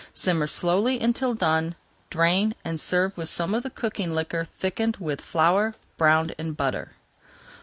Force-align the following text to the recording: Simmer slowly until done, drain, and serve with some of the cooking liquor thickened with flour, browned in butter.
Simmer 0.15 0.47
slowly 0.47 0.99
until 0.99 1.35
done, 1.35 1.75
drain, 2.09 2.55
and 2.65 2.81
serve 2.81 3.15
with 3.15 3.29
some 3.29 3.53
of 3.53 3.61
the 3.61 3.69
cooking 3.69 4.15
liquor 4.15 4.43
thickened 4.43 4.97
with 4.97 5.21
flour, 5.21 5.75
browned 5.95 6.33
in 6.39 6.53
butter. 6.53 6.93